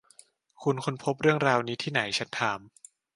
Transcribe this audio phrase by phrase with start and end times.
[0.63, 2.01] คุณค้นพบเรื่องราวนี้ที่ไหน?
[2.17, 2.59] ฉันถาม